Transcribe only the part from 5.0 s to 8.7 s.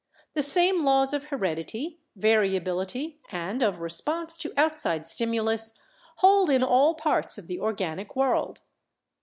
stimulus hold in all parts of the organic world.